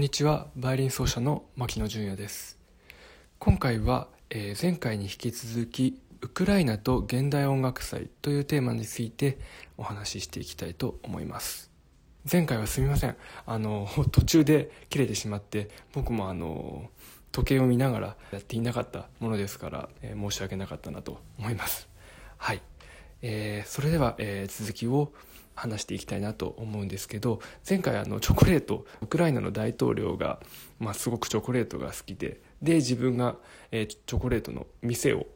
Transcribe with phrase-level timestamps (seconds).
[0.00, 0.46] んにちは。
[0.56, 2.58] バイオリン奏者の牧野純也です。
[3.38, 9.38] 今回は、えー、前回に引き続きウクライナと現代音楽祭というテーマについて
[9.76, 11.70] お話ししていきたいと思います。
[12.30, 13.16] 前回はすみません。
[13.44, 16.88] あの 途中で切れてしまって僕もあの
[17.30, 21.90] 時計を見ながらやっていなかったものですから、えー、申し訳なかったなと思います。
[22.38, 22.62] はい、
[23.20, 25.12] えー、それでは、えー、続きを
[25.60, 30.40] 話していきたいなと思うんですけど前回あのチョコレートウクライナの大統領が、
[30.78, 33.36] まあ、すごくチョコレートが好きでで自分が、
[33.70, 35.26] えー、チョコレートの店を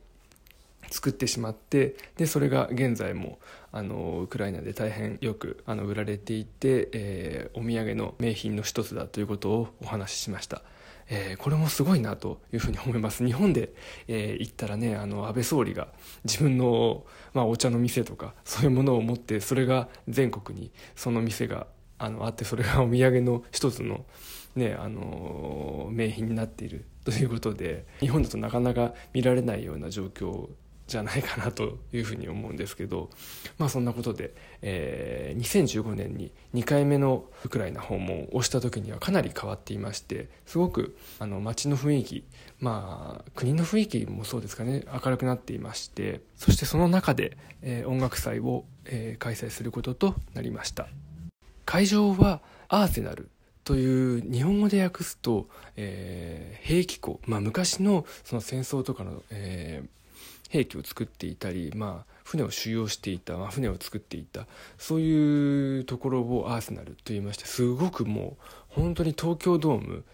[0.91, 3.39] 作ってしまってでそれが現在も
[3.73, 10.63] あのウクライナで大変よくあの売られていて、えー、お土産の名品の一つだということをお話ししました。
[11.09, 13.25] えー、これもすごいなというふうに思います。
[13.27, 13.75] 日本で、
[14.09, 15.89] えー、行ったらねあの安倍総理が
[16.25, 21.67] 自分の、まあ、お茶の店とかそういうものを持ってそれが全国にその店が
[21.99, 24.05] あのあってそれがお土産の一つの、
[24.57, 30.49] ね、あの名品になっているということで日本だとなかなか見られないような状況
[30.87, 33.09] じゃないかなというふうに思うんですけど、
[33.59, 42.25] まあ、そんなことで、えー、2015年に2回目のウクライナ訪問をした時にはかなり変わっていましてすごくあの街の雰囲気、
[42.61, 50.87] まあ、国の雰囲気もそうですかね明るくなっていましてそしてその中で、えー、音楽祭を、えー、開催することとなりました。
[51.65, 53.31] 会場はアーセナル
[53.65, 59.89] という日本語で訳すと、えー、兵器庫、まあ、昔のその戦争とかの、えー
[60.55, 64.47] 兵器を作っていたり、まあ、船を収容していた、まあ、船を作っていた
[64.79, 70.05] そういうところをアーセナルと言いましてすごくもう本当に東京ドーム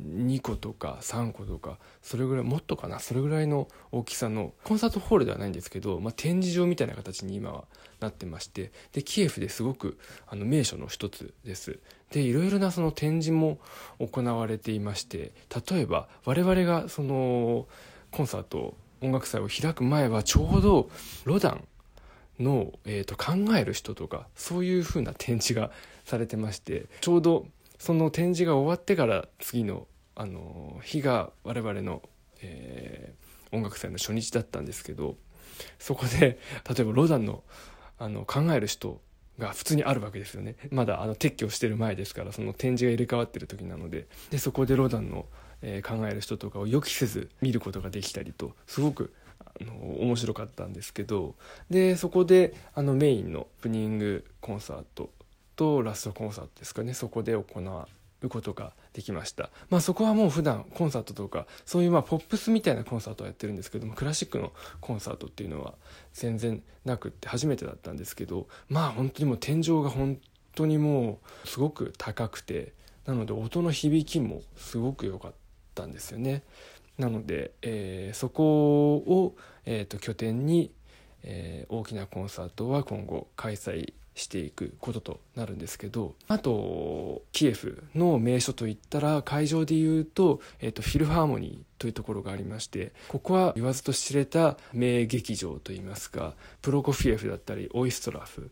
[0.00, 7.64] 2個とか3個とかそれぐらいもっとかなそれぐらいの大きさのコンサートホールではないんですけど、まあ、展示場みたいな形に今は
[7.98, 11.80] なってましてでキエフですごくあの名所の一つです。
[12.12, 13.58] でいろいろなその展示も
[13.98, 15.32] 行われていまして
[15.68, 17.66] 例えば我々がその
[18.12, 20.90] コンサートを音楽祭を開く前はちょうど
[21.24, 21.64] ロダン
[22.40, 25.70] の、えーと、考える人とかそういう風な展示が
[26.04, 27.46] されてましてちょうど
[27.78, 32.02] その展示が終わってから次のあの日が我々の、
[32.42, 35.16] えー、音楽祭の初日だったんですけど
[35.78, 37.44] そこで例えばロダンの
[38.00, 39.00] あの考える人
[39.38, 40.56] が普通にあるわけですよね。
[40.70, 44.06] まだあの撤去してる前ですからその展示が入れ替わってる時なので。
[44.30, 45.26] でそこでロダンの
[45.62, 51.34] えー、考える人とかを予期せず見ることができたりとすごくあの面白かったんですけど
[51.70, 55.10] でそこであのメインのオープニングコンサート
[55.56, 56.94] とラストコンサートですかね。
[56.94, 57.42] そこで行
[58.22, 65.74] うことができました、まあ、そこはもう普段コンサートとかそういうまあポップスみたいなコンサートをやってるんですけどもクラシックのコンサートっていうのは
[66.12, 70.18] 全然なくって初めてだったんですけどまあ本当にもう天井が本
[70.54, 72.72] 当にもうすごく高くて
[73.06, 75.47] なので音の響きもすごく良かった。
[75.78, 76.42] ったんですよね。
[76.98, 80.72] なので、えー、そこを、えーと、拠点に、
[81.22, 98.50] えー、大きなコンサートは今後開催していくこととなるんですけどあとキエフの名所といったら会場でいうと,、えーと、フィルハーモニーというところがありましてここは言わずと知れた名劇場といいますかプロコフィエフだったりオイストラフ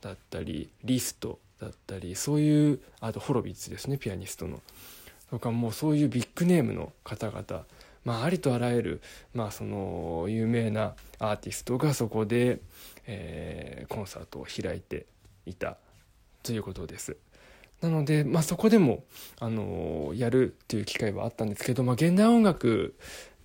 [0.00, 4.60] だったりリストだったりそういうあとホロビッツですねピアニストの
[5.34, 7.64] とかもうそういうビッグネームの方々
[8.04, 9.02] まあ、ありとあらゆる、
[9.32, 12.60] まあ、その有名なアーティストがそこで、
[13.06, 15.06] えー、コンサートを開いて
[15.46, 15.78] いた
[16.42, 17.16] ということです。
[17.80, 19.04] なので、まあ、そこでも、
[19.40, 22.94] あのやるという機会はあったんですけど、まあ、現代音楽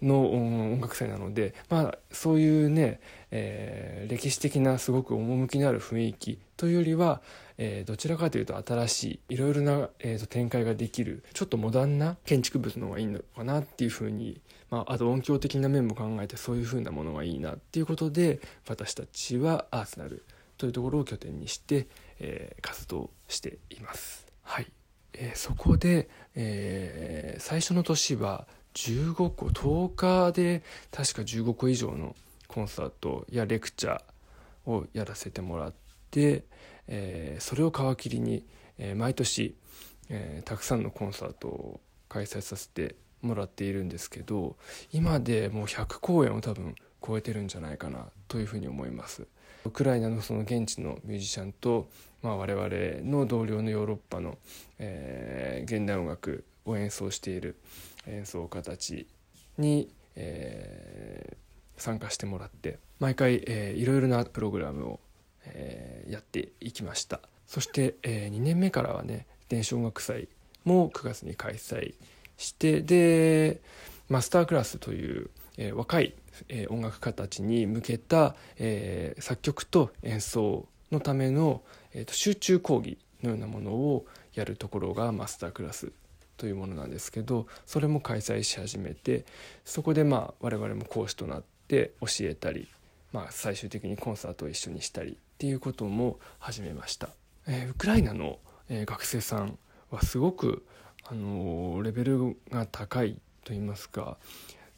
[0.01, 2.99] の音楽祭なので、まあ、そういうね、
[3.31, 7.21] えー、歴史的なすごく趣のある雰囲気というよりは、
[7.57, 20.23] えー、どちらかというと新しいいろいろな、えーと、展開ができるちょっとモダンな建築物の方がいいのかなっていうふうに、まあ、あと音響的な面も考えてそういうふうなものがいいなっていうことで私たちはアーセナル
[20.57, 21.87] というところを拠点にして、
[22.19, 24.27] えー、活動しています。
[24.43, 24.67] はい
[25.13, 32.15] えー、そこで、えー、最初の年は15個10日で確か15個以上の
[32.47, 35.73] コンサートやレクチャーをやらせてもらっ
[36.11, 36.43] て、
[36.87, 38.45] えー、それを皮切りに、
[38.77, 39.55] えー、毎年、
[40.09, 44.55] えー、たくさんのコンサートを開催させてもらっているんですけど
[44.91, 46.75] 今でもう100公演を多分
[47.05, 49.25] 超えてるんじゃないかなというふうに思います。
[49.65, 51.89] ウクライナのその現地のミュージシャンと、
[52.21, 54.37] まあ、我々の同僚のヨーロッパの、
[54.79, 57.57] えー、現代音楽を演奏している
[58.11, 59.07] 演奏家たち
[59.57, 64.99] に、えー、参加してもらって毎回、えー、いろいろなプログラムを、
[65.45, 67.21] えー、やっていきました。
[67.47, 70.27] そして、えー、2年目からはね電子音楽祭
[70.65, 71.95] も9月に開催
[72.37, 73.61] してで
[74.07, 75.29] マスタークラスという
[75.61, 76.13] えー、若い、
[76.47, 81.61] えー、音楽家たちに向けた、えー、作曲と演奏のための、
[81.93, 85.91] えーと、集中講義のようなものをやるところがマスタークラス
[86.39, 89.25] というものなんですけどそれも開催し始めて
[89.65, 92.69] そこでまあ我々も講師となって教えたり、
[93.11, 97.09] まあ、最終的にコンサートを一緒にしたりっていうことも始めました。
[97.45, 98.39] えー、ウクライナの、
[98.69, 99.57] えー、学生さん
[99.91, 100.65] はすごく、
[101.05, 104.17] あのー、レベルが高いと言いますか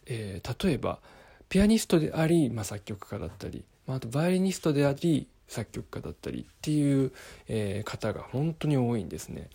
[0.07, 0.99] えー、例えば
[1.47, 7.11] ピアニストであり、まあ、作曲家だったり、まあ、あとバイオリニストであり作曲家だったりっていう、
[7.47, 9.49] えー、方が本当に多いんですね。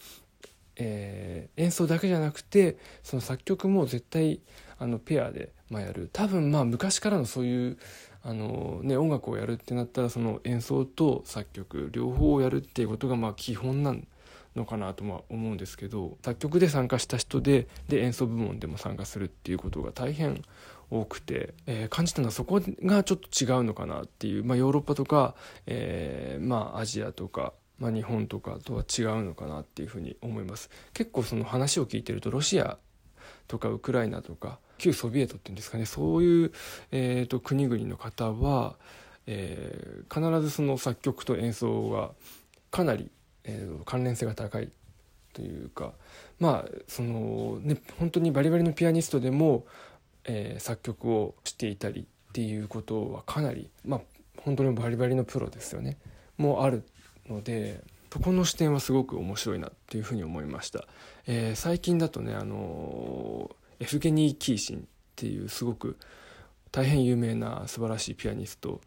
[0.76, 4.40] えー、演奏だけじゃなくてその作曲も絶対
[4.78, 6.10] あのペアで、まあ、やる。
[6.12, 7.78] 多分まあ昔からのそういう
[8.22, 13.94] あの、ね、音楽をやるってなったらその演奏と作曲両方をやるっていうことがまあ基本な
[14.54, 20.42] のかなとは思うんですけど作曲で参加した人でで演奏部門でも参加するっていうことが大変
[20.90, 25.34] 多くて、えー、感じたのはそこがちょっと違うのかなっていう、まあ、ヨーロッパとか、
[25.66, 30.70] えー、まあアジアとか、まあ、日本とかとは違うのかなっていうふうに思います。
[30.94, 32.78] 結構その話を聞いてるとロシア
[33.48, 36.52] とかウクライナとか旧ソビエトっていうんですかねそういう、
[36.90, 38.76] えーと、国々の方は、
[39.26, 42.10] えー、必ずその作曲と演奏が
[42.70, 43.10] かなり
[43.46, 44.68] えー、関連性が高い
[45.32, 45.92] というか
[46.38, 49.64] まあそのね本当にバリバリのピアニストでも、
[50.24, 54.00] えー、作曲をしていたりっていうことはかなりまあ
[54.38, 55.96] 本当にバリバリのプロですよね。
[56.36, 56.84] もある
[57.28, 57.82] ので
[58.12, 60.86] そこの視点はすごく面白いなっていうふうに思いました、
[61.26, 64.80] えー、最近だとねあのエフゲニー・キーシンっ
[65.16, 65.98] ていうすごく
[66.72, 68.80] 大変有名な素晴らしいピアニスト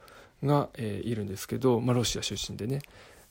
[0.44, 2.82] が、えー、いるんですけど、まあ、ロシア出身でね。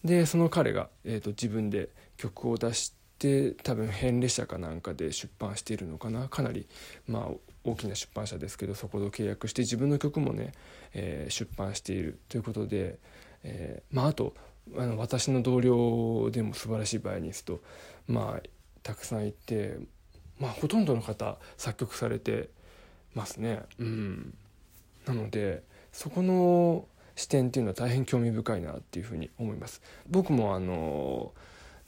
[0.04, 6.28] でその彼が、えーと、自分で曲を出して多分編列社かなんかで出版しているのかな。
[6.28, 6.68] かなり
[7.08, 7.34] まあ
[7.64, 10.52] 大きな出版社ですけどそこと契約して自分の曲もね、
[10.94, 12.98] えー、出版しているということで、
[13.42, 14.34] えー、まああと
[14.76, 17.60] あの私の同僚でも素晴らしいバイオニスト
[18.06, 18.48] まあ
[18.82, 19.78] たくさんいて
[20.38, 22.48] まあほとんどの方作曲されて
[23.14, 23.62] ますね。
[23.78, 24.34] うん、
[25.06, 25.62] なので
[25.92, 26.86] そこの
[27.16, 29.82] 視点っていうのは大変興味深いなっていうふうに思います。
[30.08, 31.32] 僕もあの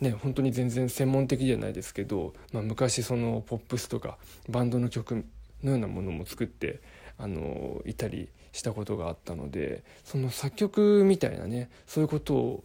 [0.00, 4.18] ね本当に全然専門的じゃないですけど、まあ、昔そのポップスとか
[4.48, 5.24] バンドの曲
[5.62, 6.80] のようなものも作って
[7.18, 12.64] あのいたりしたことがあったのでその作曲みたいなねそういうことを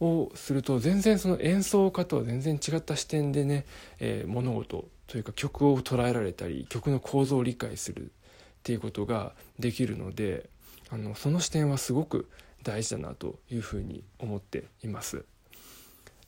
[0.00, 3.64] をすると全然その演奏家とは全然違った視点でね、
[4.00, 8.08] えー、物事というか曲を捉えられたり曲の構造を理解するっ
[8.64, 10.48] ていうことができるので
[10.90, 12.28] あのその視点はすごく
[12.62, 15.24] 大事だなというふうに思っています。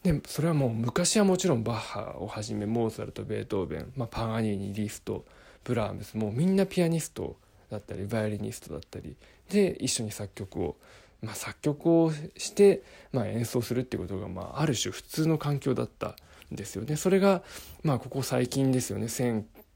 [0.03, 5.25] でそれはもう昔はもちろんバッハをはじめモーツァルトベートーベン、まあ、パガニーニリスト
[5.65, 7.37] ブラームスもうみんなピアニスト
[7.71, 9.17] だったりバイオリニストだったり
[9.51, 10.77] で一緒に作曲を、
[11.23, 12.83] まあ、作曲をして、
[13.13, 16.17] まあ、演奏するっていうことが、まあ、ある種普通の環境だった
[16.53, 16.97] んですよね。
[16.97, 17.43] それが、
[17.83, 19.09] まあ、ここ最近ですよね。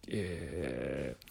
[0.09, 1.31] えー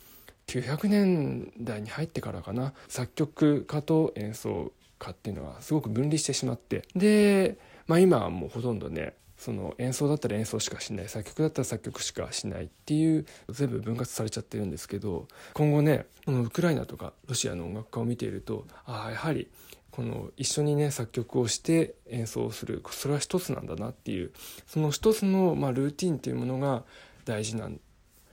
[0.50, 19.48] 900年代に入ってからかな作曲家と演奏家っていうのはすごく分離してしまってで、まあ、今はもうほとんどねその演奏だったら演奏しかしない作曲だったら作曲しかしないっていう全部分割されちゃってるんですけど今後ねこのウクライナとかロシアの音楽家を見ているとああやはり
[19.91, 24.31] この一緒にね作曲をして演奏をするそれは一つなんだなっていう
[24.67, 26.84] その一つの、まあ、ルーティンっていうものが
[27.25, 27.69] 大事な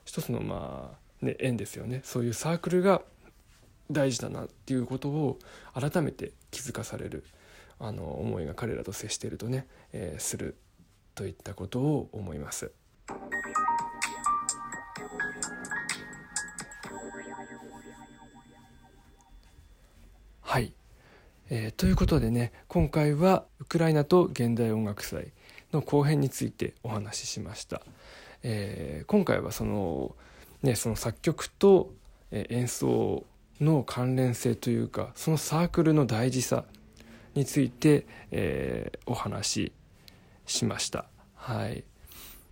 [0.04, 2.00] 一つのまあね、縁ですよね。
[2.04, 3.02] そういうサークルが
[3.90, 5.38] 大事だなっていうことを
[5.74, 7.24] 改めて気づかされる
[7.78, 10.56] あの思いが彼らと接しているとね、えー、する
[11.16, 12.70] といったことを思います。
[20.42, 20.72] はい、
[21.50, 25.32] えー、ということでね今回はウクライナと現代音楽祭
[25.72, 27.82] の後編についてお話ししました。
[28.44, 30.14] えー、今回はその
[30.62, 31.92] ね、その作曲と
[32.32, 33.24] 演奏
[33.60, 36.64] の関連性というかそのサークルの大事さ
[37.34, 39.72] について、えー、お話
[40.46, 41.84] しました、はい、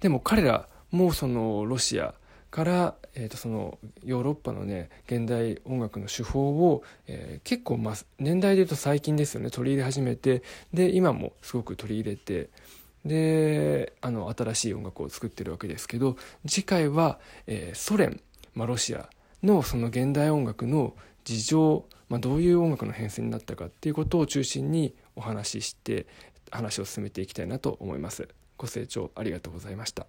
[0.00, 2.14] でも彼らもそのロシア
[2.50, 9.50] から、えー、とそのヨーロッパのね現代音楽の手法を、えー、結構、まあ、年代でいうと最近ですよね。
[9.50, 12.50] 取り入れ始めてで今もすごく取り入れて
[13.04, 18.20] であの新しい音楽を作ってるわけですけど次回は、えー、ソ連、
[18.54, 19.08] まあ、ロシア
[19.42, 26.06] のその現代音楽の事情、まあ、どういう音楽の変遷になったかっていうことを中心にお話しして
[26.54, 28.28] 話を進めていきたいなと思います。
[28.56, 30.06] ご清聴ありがとうございました。